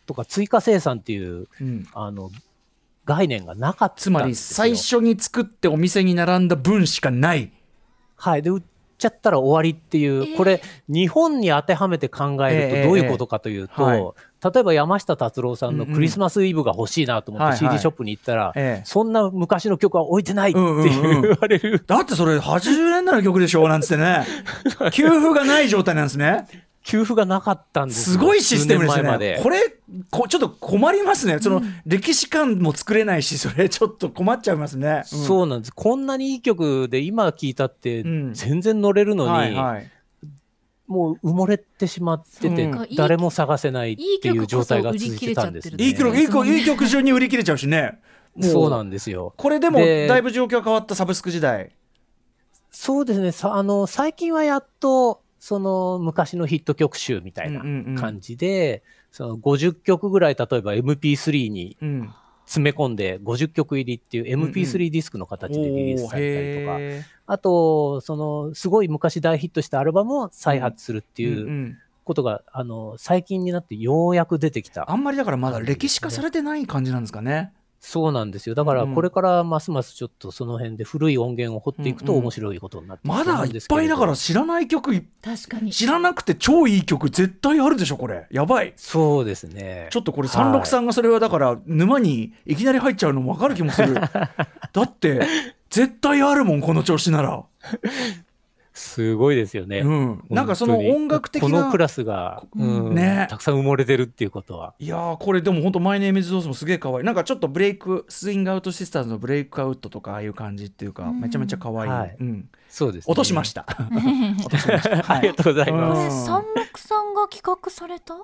[0.07, 1.87] とか追加生産っていううん。
[1.93, 2.31] あの
[3.07, 4.35] 概念がなかったつまりよ。
[4.35, 7.51] 最初に作ってお店に並んだ分しかない。
[8.17, 8.41] はい。
[8.41, 8.63] で、売っ
[8.97, 10.37] ちゃったら終わりっていう、えー。
[10.37, 14.53] これ、日本に当てはめて考えるええとどういうことかというと、ええはい。
[14.53, 21.83] 例えば山下達郎さんのクリスマスイブが欲しいなと思って CD ショップに行ったら、ええそんな昔の曲は置いてないって言われる。
[21.87, 24.25] だってそれ80年代の曲でしょなんつってね。
[24.91, 26.45] 給付がない状態なんですね
[26.87, 28.13] 給付がなかったんですよ。
[28.13, 29.35] すごいシステムです数年前まで。
[29.35, 29.59] ねこれ
[30.09, 31.37] こちょっと困りますね。
[31.39, 35.19] その、歴史観も作れないしそれちょっと困っちゃいますね、うん。
[35.19, 35.73] そうなんです。
[35.73, 38.33] こんなにいい曲で今聴いたってうん。
[38.33, 39.91] 全然乗れるのに、はいはい。
[40.87, 42.87] もう埋もれてしまってて、うん。
[42.95, 45.83] 誰も探せないっていう状態が続いてたんですね。
[45.83, 47.99] いい曲いい曲いい曲順に売り切れちゃうしね。
[48.33, 49.33] もそうなんですよ。
[49.35, 51.71] これでもでだいぶ状況変わったサブスク時代。
[52.71, 53.33] そうですね。
[53.33, 57.61] さあの、最近はやっと、その昔のヒット曲集みたいな
[57.99, 62.13] 感じで、その50曲ぐらい例えば MP3 にうん
[62.47, 74.89] 詰め込んで50曲入りっていう MP3 ディスクの形でリリースされたりとか、へあと、そのすごい昔大ヒットしたアルバムを再発するってーいうことが、あの、最近になってようやく出てきた。
[74.89, 74.95] あ。
[74.95, 78.55] んまりだからまだ歴史化されてない感じなんですかねそうなんですよ。
[78.55, 78.95] だからうん。
[78.95, 84.95] これからますますちょっとその辺で古い音源を掘っていくと面白いことになってまだいっぱいだから知らない曲。
[84.95, 85.71] い確かに。
[85.71, 88.27] 知らなくて超いい曲絶対あるでしょこれ。
[88.31, 88.73] やばい。
[88.75, 89.87] そうですね。
[89.91, 93.93] ちょっとこれ363がそれはだから沼にいきなり入っちゃうのも分かる気もする。
[94.73, 95.21] だって
[95.69, 97.43] 絶対あるもんこの調子なら、
[98.77, 99.79] すごいですよね。
[99.79, 102.93] うん、なんかその音楽的なこのクラスが、うん。
[102.93, 103.25] ね。
[103.27, 104.75] たくさん埋もれてるっていうことは。
[104.77, 107.03] いやーこれでも本当 My Name is DOS もすげえ可愛い。
[107.03, 111.21] なんかちょっとブレイクスイングアウトシスターズの Breakout とかああいう感じっていうかうん。
[111.21, 112.17] めちゃめちゃ可愛い、はい。
[112.19, 113.11] うん、そうです、ね。
[113.11, 113.65] 落としました。
[114.39, 115.77] 落としました、ありがとうございうん。
[115.81, 116.29] ます。
[116.29, 118.15] これ山麓さんが企画された？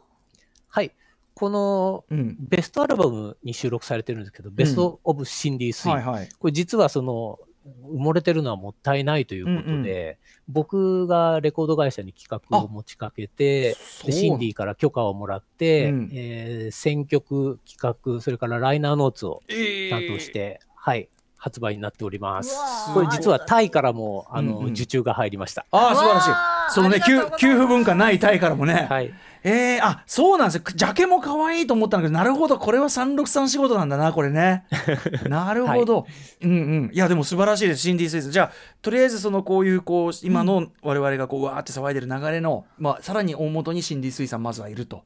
[0.69, 0.91] はい。
[1.35, 6.29] このうん、ベストアルバムに収録されてるんですけど、 Best of シンディ・スイ、はいはい。
[6.37, 16.09] これ実はその、埋もれてるのはもったいないということで、僕がレコード会社に企画を持ちかけて、でシンディから許可をもらって、うん。
[16.13, 19.89] えー選曲、企画、それからライナーノーツをえー。
[19.89, 22.57] 担当して、はい、発売になっております。
[22.93, 24.71] これ実はタイからも、あの、うんうん。
[24.71, 25.65] 受注が入りました。
[25.71, 26.29] ああ素晴らしい。
[26.73, 29.13] そのね給給付文化ないタイからもね、はい。
[29.43, 30.63] えー、あそうなんですよ。
[30.73, 32.57] ジャケも可愛いと思ったんだけどなるほど。
[32.57, 34.65] これは363仕事なんだなこれね。
[35.27, 36.07] なるほど、
[36.41, 36.53] うんう
[36.87, 36.91] ん。
[36.93, 37.81] いやでも素晴らしいです。
[37.81, 38.51] シンディ・スイスじゃあ
[38.81, 45.03] とりあえずそのこういうこう今の我々がこううわーって騒いでる流れの、まあ、さらに大元にシンディ・スイさんまずはいると、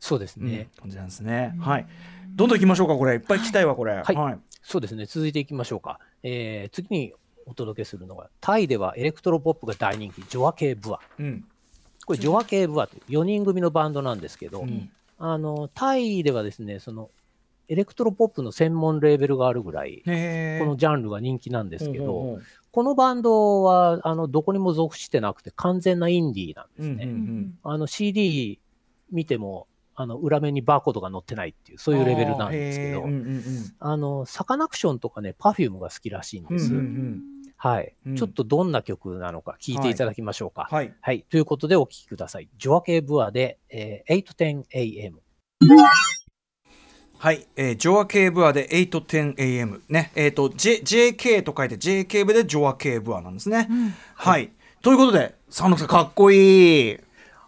[0.00, 0.50] そうですね。
[0.50, 1.86] ね感じなんですね、はい。
[2.30, 3.14] どんどん行きましょうかこれ。
[3.14, 3.94] いっぱい聞きたいわこれ。
[3.94, 4.16] はい。
[4.16, 5.04] はい、そうですね。
[5.06, 6.00] 続いていきましょうか。
[6.22, 7.12] えー次に
[7.46, 11.00] お届けするのが、タイではエレクトロポップが大人気、ジョア系ブア。
[11.18, 11.44] うん
[12.10, 14.90] これ、ジョア系ブアという4人組のバンドなんですけど、うん。
[15.18, 17.10] あの、タイではですね、その、
[17.68, 22.40] エレクトロポップの専門レーベルがあるぐらい、このジャンルが人気なんですけど、
[22.72, 27.04] このバンドは、あの、どこにも属してなくて、完全なインディーなんですね。
[27.04, 27.58] うんうんうん。
[27.62, 28.58] あの、CD
[29.12, 33.08] 見ても、あの、裏面にバーコードが載ってないっていう、そういうレベルなんですけどあーへー。
[33.08, 33.42] うん、うんうん。
[33.78, 36.72] あの、サカナクションとかね、パフュームが好きらしいんです。
[36.74, 37.29] うんうんうん
[37.62, 38.16] はい、うん。
[38.16, 40.66] ちょっとどんな曲なのか聞いていただきましょうか。
[40.70, 40.94] はい。
[41.02, 41.26] はい。
[41.28, 42.48] ということでお聴きください。
[42.56, 45.12] ジョア系ブアで、えー、810am。
[47.18, 50.10] はい、えー、ジョアケーブアで 810am ね。
[50.14, 53.68] えっ、と、J、JK と書いて JK 部でジョアケーブアなんですね、
[54.14, 54.50] はい。
[54.80, 56.98] ということで三六さんかっこいい。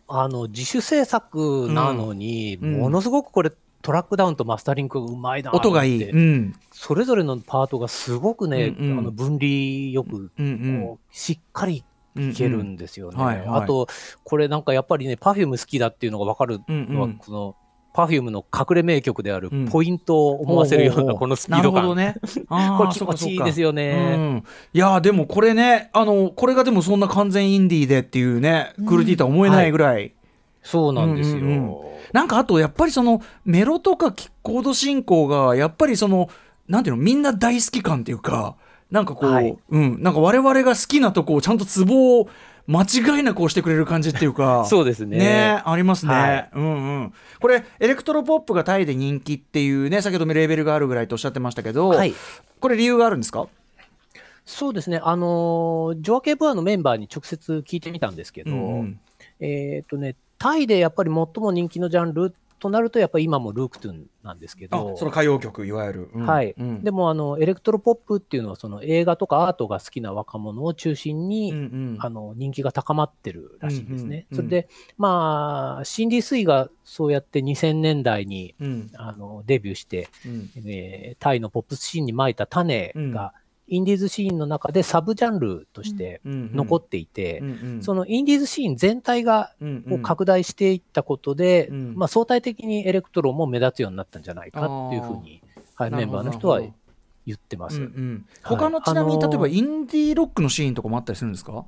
[0.09, 2.79] あの、自主制作なのに、うん。
[2.81, 3.51] ものすごくこれ、
[3.83, 8.99] トラックダウンとマスタリングがうまいな音がいい、うん、それぞれのパートがすごくね、うんうん。
[8.99, 10.83] あの分離よく、うんうん。
[10.87, 11.85] こうしっかり
[12.17, 13.17] いけるんですよね。
[13.17, 13.27] うんうん。
[13.27, 13.63] はいはい。
[13.65, 13.89] あと、
[14.25, 17.19] これなんかやっぱりね、 Perfume 好きだっていうのがわかるのは、うんうん。
[17.19, 17.57] この、
[17.95, 19.69] パフュームの隠れ名曲であるうん。
[19.69, 21.75] ポイントを思わせるようなこのスピード感。
[21.75, 22.15] なるほどね。
[22.79, 24.15] これ気持ちいいですよね。
[24.17, 30.15] うん、いやーでもこれねあのこれがでもそんな完全インディーでっていうね、クルティーとは思えないぐらい、
[30.63, 31.39] そうなんですよ。
[31.39, 36.29] うんうんなんかあとやっぱりそのメロとかコード進行がやっぱりその
[36.69, 38.57] なんていうのみんな大好き感っていうか
[38.91, 42.29] なんかこう、はいうんなんか我々が好きなとこをちゃんとツボを
[42.67, 45.17] 間違いなく押してくれる感じっていうか そうですね。
[45.17, 46.69] ねありますね、はいうんう
[47.05, 52.13] んこれエレクトロポップがタイで人気っていうね先ほどもレーベルがあるぐらいとおっしゃってましたけど、はい。
[52.61, 53.47] これ理由があるんですか？
[54.45, 55.01] そうですね。
[55.03, 59.01] あのージョアケーブアのメンバーに直接聞いてみたんですけど、うんうん
[59.41, 66.27] えっ、とね、タイでやっぱり最も人気のジャンルとなると、やっぱり今もルークトゥンなんですけど、その歌謡曲いわゆる、うん。
[66.27, 66.55] はい。
[66.59, 71.97] うん、でもあのエレクトロポップっていうのはその映画とかアートが好きな若者を中心に、うんうん。
[72.01, 74.27] あの人気が高まってるらしいんですね。
[74.31, 78.91] うんうんそれでまあシンディ・スイがそうやって2000年代にうん。
[78.95, 80.51] あのデビューして、うん。
[80.67, 83.33] えータイのポップスシーンに撒いた種が、
[83.75, 87.83] インディーズシーンの中でサブジャンルとして残っていて、うんうん。
[87.83, 91.95] そのインディーズシーン全体がうんこう拡大していったことで、うん。
[91.97, 95.43] まあ、相対的にエレクトロも目立つようになったんじゃないかっていうふうに、
[95.75, 97.79] はい、メンバーの人は言ってます。
[97.79, 98.27] うんうん。
[98.43, 98.57] はい。
[98.59, 101.65] 他のちなみに、あのー例えばインディーロックのシーンとかもあったりするんですか？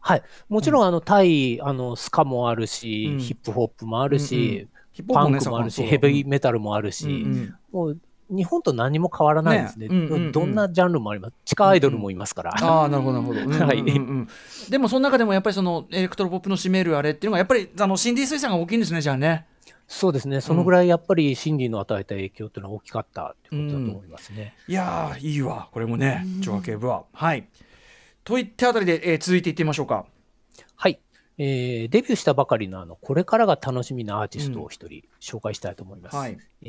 [0.00, 0.22] はい。
[0.48, 3.18] もちろん、あの、タイ、あの、スカもあるし、うん。
[3.18, 7.54] ヒップホップもあるし、ヒップホッパンクもあるし、ヘビーメタルもあるし、うんうん。
[7.72, 9.88] もう、日本と何も変わらないですね。
[9.88, 9.94] ね。
[9.96, 10.32] うんうんうん。
[10.32, 11.34] どんなジャンルもあります。
[11.44, 12.54] 地下アイドルもいますから。
[12.54, 13.66] ああなるほどなるほど、うんうんうんうん。
[13.68, 13.84] はい。
[14.70, 19.46] でもその中でもやっぱりそのエレクトロポップの占めるあれっていうのがやっぱりあのシンディ・スイさんが大きいんですねじゃあね。
[19.88, 20.40] そうですね。
[20.40, 24.54] そのぐらいやっぱりシンディの与えた影響っていうのは大きかったっていうことだと思いますね。
[24.66, 27.04] いやーいいわこれもねジョ部は。
[27.12, 27.46] はい。
[28.24, 30.04] といったあたりで、えー続いていってみましょうか。
[30.74, 30.98] はい。
[31.38, 36.16] えーデビューしたばかりのあの、これからが楽しみなアーティストを一人紹介したいと思います。
[36.16, 36.36] はい。
[36.62, 36.66] え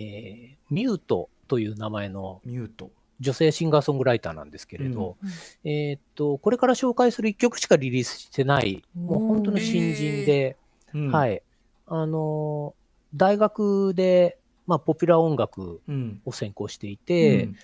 [0.54, 2.92] ーミュートという名前のミュート。
[3.20, 5.18] 女性シンガーソングライターなんですけれど、
[5.64, 10.56] えーっと、これから紹介する一曲しかリリースしてない、もう本当の新人で、
[10.94, 11.12] うん。
[11.12, 11.42] はい。
[11.88, 16.22] あのー大学で、まあ、ポピュラー音楽うん。
[16.26, 17.56] を専攻していて、うん。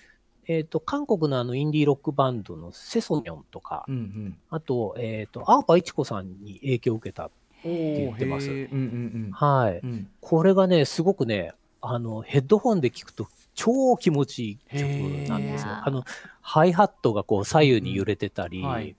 [0.46, 4.36] えーっと、韓国のあの、インディーロックバンドのセソニョンとか、うんうん。
[4.50, 7.30] あと、えーっと、アーパイチコさんに影響を受けた。
[7.62, 8.48] おー言ってます。
[8.50, 8.72] へー。
[8.72, 9.82] うんうんはい。
[10.20, 15.72] これがね、すごくね、あの、ヘッドホンで聞くと超気持ちいい曲なんですよ。
[15.84, 16.04] あの、
[16.40, 18.96] ハイハットがこう左右に揺れてたり、うんはい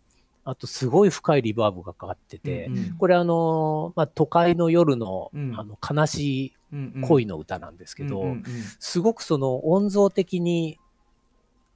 [0.47, 2.93] あとすごい深いリバーブがかかってて、うんうん。
[2.97, 5.59] これあの、まあ、都会の夜の,、うん。
[5.59, 6.53] あの悲しい
[7.01, 8.43] 恋の歌なんですけど、うんうん
[8.79, 10.79] すごくその音像的に、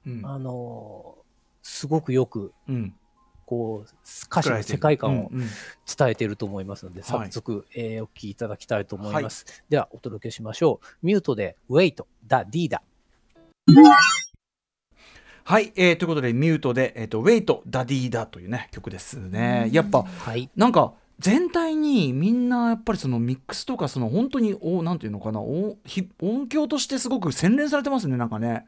[0.06, 0.22] うん。
[0.24, 1.16] あの、
[1.62, 2.94] すごくよく、うん
[3.50, 3.88] こう、
[4.26, 9.64] 歌詞の世界観を伝えていると思いますので、はい早速、えーお聴きいただきたいと思います。
[9.68, 11.06] では、お届けしましょう。
[11.06, 11.96] ミュートで、Wait,
[12.28, 12.80] da, d だ。
[15.42, 20.48] はい、えーということでミュートで、えー、とウェイトダディだというね曲ですねやっぱはい。
[20.54, 28.64] なんか全体にみんなやっぱりそのミックスとかその本当におなんていうのかなおひ音響としてすごく洗練されてますねなんかね、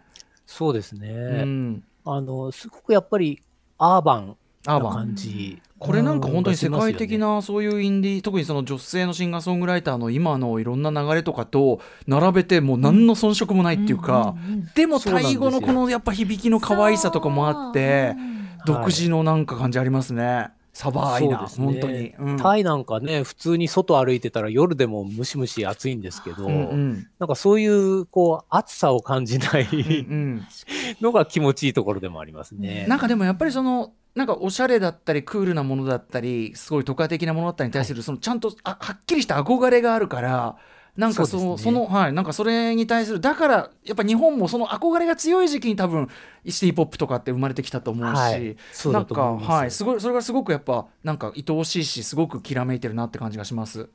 [0.46, 1.08] そうですね。
[1.08, 3.42] うん、あの、すごくやっぱり、
[3.78, 4.36] アーバンな
[4.66, 5.60] アーバン感じ。
[5.78, 14.36] これなんか本当に世界的うんなそういうインディー特にその女性のシンガーソングライターの今のいろんな流れとかと並べてもう何の遜色もないっていうか、
[14.76, 18.14] でもタイ語のこのやっぱ響きの可愛さとかもあって
[18.66, 20.50] 独自のなんか感じありますね。
[20.72, 22.14] サバーイな、ね本当に。
[22.18, 30.42] うんタイなんかね、普通に外歩いてたら夜でもムシムシ暑いんですけど、うんうんなんかそういう、こう、暑さを感じないうん
[31.00, 32.86] のが気持ちいいところでもありますね。
[32.88, 40.56] なんかでもやっぱりそのなんかおしゃれだったりクールなものだったりすごい都会的なものだったりに対するそのちゃんとあはっきりした憧れがあるから
[40.96, 46.08] なんかそのそ,、そのはいなんかそれに対するだからやっぱ日本もその憧れが強い時期に多分
[46.46, 53.88] シティポップとかって生まれてきたと思うし、はいそうなんかだと思いますはいすごいそれがすごくやっぱなんか愛おしいしすごくきらめいてるなって感じがします。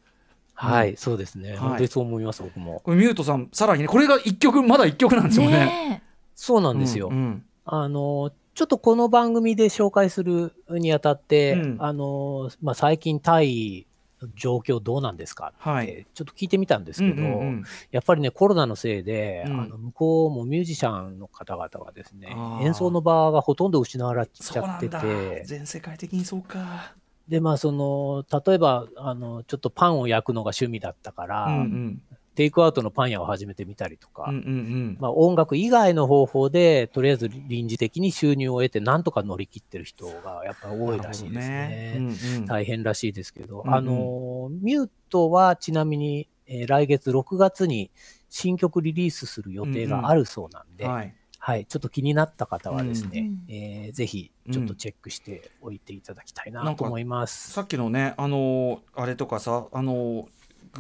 [0.60, 1.52] はい、そうですね。
[1.52, 2.82] はい本当にそう思います、僕も。
[2.84, 5.52] これミュートさんさらにねこれが一曲まだ一曲なんですよね。
[5.52, 6.04] ね
[6.34, 7.10] そうなんですよ。
[7.10, 11.78] うんうんあの、ちょっとこの番組で紹介するにあたって、うん。
[11.78, 13.86] あの、まあ、最近タイ
[14.20, 17.64] の状況どうなんですかって、はいちょっと聞いてみたんですけど、うんうんうん。
[17.92, 19.62] やっぱりね、コロナのせいで、うん。
[19.62, 26.96] あの向こうもミュージシャンの方々がですね演奏の場がほとんど失われちゃってて、全世界的にそうか。
[27.28, 32.02] で、まあ、その、例えば、あの、ちょっとパンを焼くのが趣味だったから、うんうん
[32.38, 34.48] テイクアウトのパン屋を始めてみたりとか、うんうんう
[34.92, 34.98] ん。
[35.00, 42.46] まあ、音楽以外の方法で、とりあえず臨時的に収入を得て、なんとか乗り切ってる人がやっぱ多いらしいですね。
[42.46, 43.74] 大変らしいですけど、うんうん。
[43.76, 47.90] あの、ミュートはちなみに、えー来月6月に
[48.30, 51.16] 新曲リリースする予定があるそうなんで、はい。
[51.40, 57.52] はい、ちょっと気になった方はですね、うんえーぜひちょっとチェックしておいていただきたいなと思います。
[57.52, 60.26] さっきのねあのーあれとかさあのー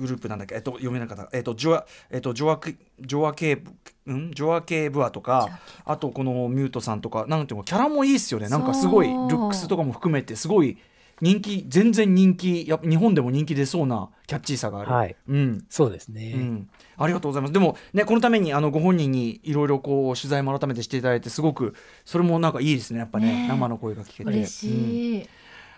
[0.02, 0.56] グループなんだっけ？
[0.56, 1.30] えっと読めなかった。
[1.34, 3.62] えっとジョアえっとジョアクジョアケー
[4.06, 4.32] ブん？
[4.32, 8.50] ジョアケーブアとかあとこのミュートさんとかなんていうのキャラもいいっすよね。
[8.50, 10.78] なんかすごいルックスとかも含めてすごい
[11.20, 15.16] 人気全然人気や日本でも人気出そうなキャッチーさがある、はい。
[15.28, 15.66] うん。
[15.68, 16.34] そうですね。
[16.36, 17.54] うん、ありがとうございます。
[17.54, 21.74] でもね、このためにあのご本人にいろいろこう取材も改めてしていただいて、すごく
[22.06, 23.00] それもなんかいいですね。
[23.00, 23.48] やっぱね、ねえ。
[23.48, 24.30] 生の声が聞けて。
[24.30, 24.74] 嬉しうん。
[25.16, 25.30] い。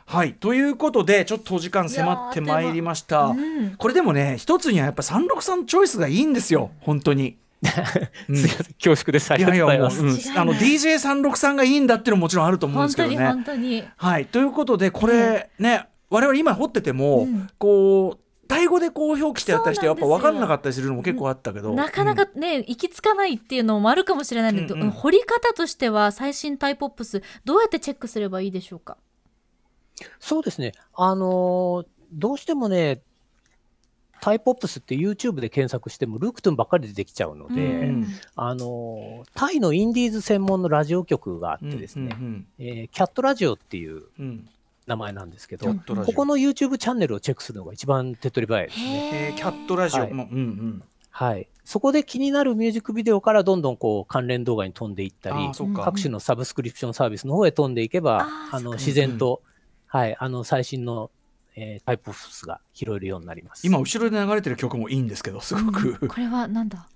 [0.09, 0.33] はい。
[0.33, 3.75] ということでちょっとお時間迫ってまいりました、うん。
[3.77, 7.37] これでもね一つにはやっぱ363チョイスがいいんですよ本当に。
[8.27, 8.35] うん。
[8.35, 9.31] 恐縮です。
[9.31, 10.25] ありがいやいやとうございます。
[10.25, 13.17] もう、うん、あの DJ363 がいいんだっていうのももちろんあると思うんですけどね。
[13.17, 14.25] 本当にはい。
[14.25, 17.47] ということでこれね我々今掘ってても、うん。
[17.59, 24.89] こうタイ語でこう表記してやったりしてやっぱ分かんなかったりするのも結構あったけど、なかなかね、行き着かないっていうのもあるかもしれないんだけど、うんうん。
[24.89, 28.97] 掘り方としては最新タイポップスどうやってチェックすればいいでしょうか？
[30.19, 30.73] そうですね。
[30.93, 33.01] あのーどうしてもね、
[34.19, 44.03] タイポップスって YouTube で検索してもルークトゥンばっかり出てきちゃうので、うんあのータイのインディーズ専門のラジオ局があってですね、うんえーキャットラジオっていううん。
[44.19, 44.49] うん
[44.87, 49.09] 名前なんですけどここの YouTube チャンネルをチェックするのが一番手っ取り早いですね。
[49.13, 50.13] えーキャットラジオ、はい。
[50.13, 50.83] もうんうん。
[51.11, 51.47] はい。
[51.63, 55.35] そこで気になるミュージックビデオからどんどんこう関連動画に飛んでいったり
[55.75, 59.43] 各種のサブスクリプションサービスの方へ飛んでいけば、あの自然と、
[59.91, 61.09] はい、あの最新の、
[61.55, 63.65] えータイプオフスが拾えるようになります。
[63.65, 66.87] 今後ろで流れてる曲もいいんですけどすごく、これはなんだ？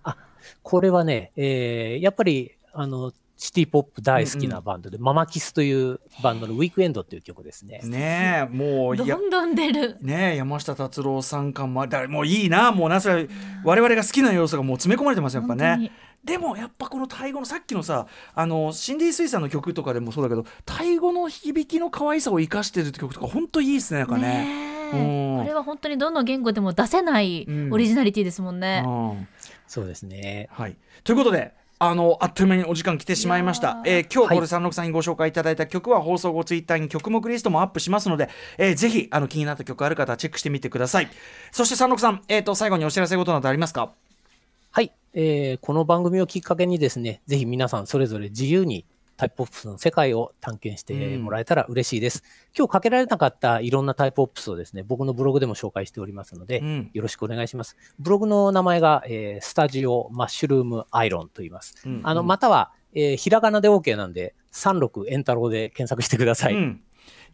[0.62, 3.12] これはね、えーやっぱりあの
[3.44, 7.82] シティポップ大好きなバンドで、ママキスというバンドのウィークエンドっていう曲ですね。
[7.84, 9.98] ねえもうやどんどん出る。
[10.00, 13.28] ねえ山下達郎さん感もだもういいなもうなそれ
[13.66, 15.92] 我々が好きな要素がもう詰め込まれてますよやっぱね。
[16.24, 24.22] でもやっぱこのタイ語のさっきのさあのシンディ・スイさんの曲とかでもそうだけどタイ語の響きの可愛さを生かしてるって曲とか本当いいですねなんかね。
[24.22, 25.00] ねえ。
[25.00, 25.40] うん。
[25.40, 27.74] これは本当にどの言語でも出せないうん。
[27.74, 29.28] オリジナリティですもんね、うん。
[29.68, 30.48] そうですね。
[30.50, 34.38] はい、ということであのあっという間にお時間来てしまいました、えー今日はい。
[34.38, 41.10] これ三六さんにご紹介いただいた曲は放送後ツイッターに曲目リストもアップしますので、えーぜひあの気になった曲ある方はチェックしてみてください。
[41.52, 43.92] そして三六さん、えー、と最後にお知らせことなどありますか？
[44.72, 48.86] はい、えーこの番組をきっかけにですね、ぜひ皆さんそれぞれ自由に
[49.16, 52.24] タイプオプスの世界を探検してもらえたら嬉しいです。
[52.58, 57.78] 今日かけられなかったいろんなタイプオプスをですね、僕のブログでも紹介しておりますので、うんよろしくお願いします。
[58.00, 61.76] ブログの名前が、えースタジオマッシュルームアイロンと言います。
[61.86, 66.56] うんあの、うんまたは、えーひらがなで OK なんで、36エンタロウで検索してください。
[66.56, 66.82] うん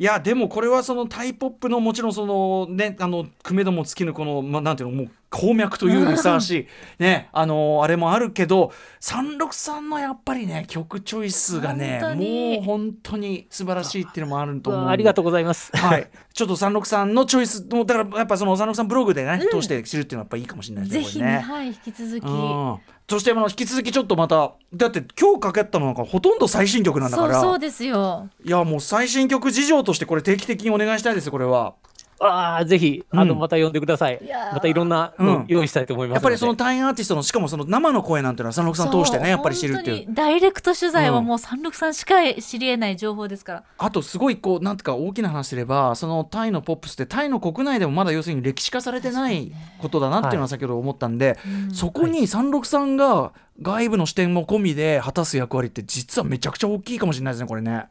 [0.01, 6.67] いやでもこれはそのタイポップのもちろんそのねあのくめども尽きぬこの、まあ、なんていうのもう鉱脈というにふさわしい
[7.03, 8.71] ねあのあれもあるけど
[9.01, 14.87] 363のやっぱりね曲チョイスがねもう本当に素晴らしいっていうのもあると思う。
[14.87, 15.75] ありがとうございます。
[15.75, 21.03] はい、ちょっと363のチョイスもだからやっぱその363ブログでね、通して知るっていうのはやっぱいいかもしれないですね。
[21.03, 22.23] ぜひねはい引き続き。
[22.23, 22.77] うん。
[23.09, 27.33] そしてあの引き続きちょっとまただって今日かけたのなんかほとんど最新曲なんだから。
[27.33, 28.29] そうそうですよ。
[28.43, 31.73] いやもう最新曲事情としてこれ定期的にお願いしたいですよこれは。
[32.21, 34.19] ああ、ぜひ、あの、うんまた呼んでください。
[34.53, 36.17] またいろんなうんの用意したいと思います。
[36.17, 53.31] やっぱりその単位アーティストのしかもその生の声なんていうのは363通してねやっぱり知るっていう本当にダイレクト取材はうんもう363しか知り得ない情報ですから、あとすごいこうなんていうか大きな話すればそのタイのポップスってタイの国内でもまだ要するに歴史化されてないことだなっていうのは先ほど思ったんで、うんそこに363が
[53.61, 57.85] 外部の視点も込みで果たす役割って実はめちゃくちゃ大きいかもしれないですねこれね。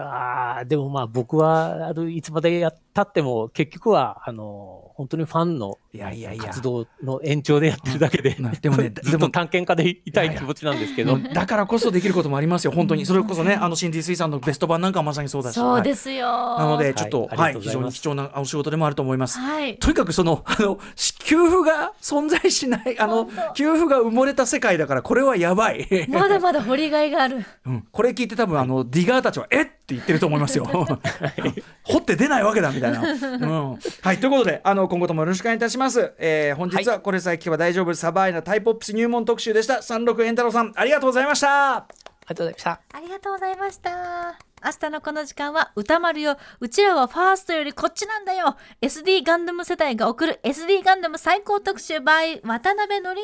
[0.00, 6.44] ああ、でもまあ僕は、あの、いつまでやったっても、結局は、あの、本当にファンのいやいやいや。
[6.44, 8.52] 活動の延長でやってるだけで、うん。
[8.52, 13.06] でもね ずっと探検家でいたい気持ちなんですけど、だからこそできることもありますよ本当に。
[13.06, 15.54] それこそねあのシンディ・スイさんのベスト版なんかはまさにそうだし。
[15.54, 15.96] そうではい。
[15.96, 16.26] すよ。
[16.58, 17.60] なのでちょっと、はい。
[17.60, 19.38] 非常に貴重なお仕事でもあると思います。
[19.38, 19.78] はい。
[19.78, 20.78] とにかくそのあの
[21.24, 25.88] 給付が存在しないあの給付が埋もれた世界だからこれはやばい。
[26.08, 27.44] まだまだ掘りがいがある。
[27.66, 30.66] うん、これ聞いて多分あのディガーたちは「えっ!」って言ってると思いますよ。
[31.82, 33.00] 掘って出ないわけだみたいな。
[33.00, 33.36] う
[33.74, 36.12] ん、はいということであの今後ともよろしくお願いいたします。
[36.18, 39.74] えー本日はこれさえ聞けば大丈夫サバイナタイポップス入門特集でした。
[39.74, 41.76] 36エンタロウさんありがとうございました。
[41.76, 41.86] あ
[42.28, 42.80] りがとうございました。
[42.92, 53.14] ありがとうございました明日のこの時間は歌丸ようちらはファーストよりこっちなんだよ SD ガンダム世代が送る SD ガンダム最高特集 by 渡辺則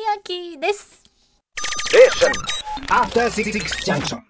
[0.55, 1.03] 明です
[2.89, 4.21] After Six Junction.